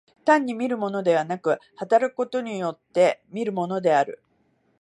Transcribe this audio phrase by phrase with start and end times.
[0.25, 4.23] 単に見るものでなく、働くことによって見るものである。